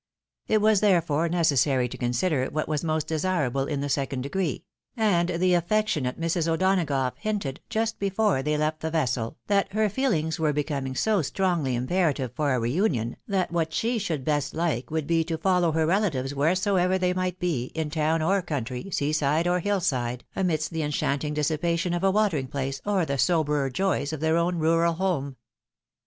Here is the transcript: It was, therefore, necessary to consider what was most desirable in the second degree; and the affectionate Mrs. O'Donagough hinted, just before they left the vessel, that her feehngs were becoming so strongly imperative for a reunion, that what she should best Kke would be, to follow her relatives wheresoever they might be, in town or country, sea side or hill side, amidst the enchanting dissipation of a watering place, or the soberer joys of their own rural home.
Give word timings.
It 0.47 0.61
was, 0.61 0.79
therefore, 0.79 1.29
necessary 1.29 1.87
to 1.87 1.95
consider 1.95 2.47
what 2.47 2.67
was 2.67 2.83
most 2.83 3.05
desirable 3.05 3.67
in 3.67 3.81
the 3.81 3.87
second 3.87 4.21
degree; 4.23 4.65
and 4.97 5.29
the 5.29 5.53
affectionate 5.53 6.19
Mrs. 6.19 6.47
O'Donagough 6.47 7.13
hinted, 7.17 7.59
just 7.69 7.99
before 7.99 8.41
they 8.41 8.57
left 8.57 8.79
the 8.79 8.89
vessel, 8.89 9.37
that 9.45 9.71
her 9.73 9.89
feehngs 9.89 10.39
were 10.39 10.53
becoming 10.53 10.95
so 10.95 11.21
strongly 11.21 11.75
imperative 11.75 12.31
for 12.33 12.51
a 12.51 12.59
reunion, 12.59 13.15
that 13.27 13.51
what 13.51 13.73
she 13.73 13.99
should 13.99 14.25
best 14.25 14.55
Kke 14.55 14.89
would 14.89 15.05
be, 15.05 15.23
to 15.25 15.37
follow 15.37 15.71
her 15.73 15.85
relatives 15.85 16.33
wheresoever 16.33 16.97
they 16.97 17.13
might 17.13 17.37
be, 17.37 17.65
in 17.75 17.91
town 17.91 18.23
or 18.23 18.41
country, 18.41 18.89
sea 18.89 19.13
side 19.13 19.47
or 19.47 19.59
hill 19.59 19.81
side, 19.81 20.23
amidst 20.35 20.71
the 20.71 20.81
enchanting 20.81 21.35
dissipation 21.35 21.93
of 21.93 22.03
a 22.03 22.09
watering 22.09 22.47
place, 22.47 22.81
or 22.87 23.05
the 23.05 23.19
soberer 23.19 23.69
joys 23.69 24.11
of 24.11 24.19
their 24.19 24.35
own 24.35 24.57
rural 24.57 24.93
home. 24.93 25.35